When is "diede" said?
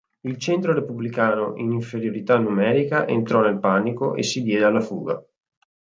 4.41-4.65